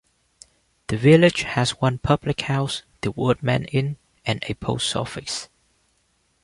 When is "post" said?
4.55-4.95